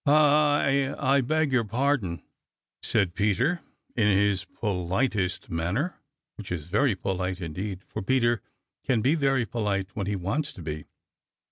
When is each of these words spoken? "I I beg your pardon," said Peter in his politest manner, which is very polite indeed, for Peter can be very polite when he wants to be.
"I 0.03 0.95
I 0.97 1.21
beg 1.21 1.51
your 1.51 1.63
pardon," 1.63 2.23
said 2.81 3.13
Peter 3.13 3.61
in 3.95 4.07
his 4.07 4.45
politest 4.45 5.51
manner, 5.51 5.99
which 6.37 6.51
is 6.51 6.65
very 6.65 6.95
polite 6.95 7.39
indeed, 7.39 7.83
for 7.87 8.01
Peter 8.01 8.41
can 8.83 9.01
be 9.03 9.13
very 9.13 9.45
polite 9.45 9.89
when 9.93 10.07
he 10.07 10.15
wants 10.15 10.53
to 10.53 10.63
be. 10.63 10.85